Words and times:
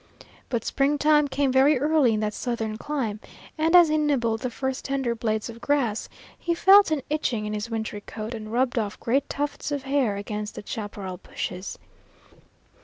But 0.49 0.65
springtime 0.65 1.27
came 1.27 1.51
very 1.51 1.77
early 1.79 2.15
in 2.15 2.21
that 2.21 2.33
southern 2.33 2.75
clime, 2.79 3.19
and 3.55 3.75
as 3.75 3.89
he 3.89 3.99
nibbled 3.99 4.39
the 4.41 4.49
first 4.49 4.83
tender 4.83 5.13
blades 5.13 5.47
of 5.47 5.61
grass, 5.61 6.09
he 6.39 6.55
felt 6.55 6.89
an 6.89 7.03
itching 7.07 7.45
in 7.45 7.53
his 7.53 7.69
wintry 7.69 8.01
coat 8.01 8.33
and 8.33 8.51
rubbed 8.51 8.79
off 8.79 8.99
great 8.99 9.29
tufts 9.29 9.71
of 9.71 9.83
hair 9.83 10.15
against 10.15 10.55
the 10.55 10.63
chaparral 10.65 11.17
bushes. 11.17 11.77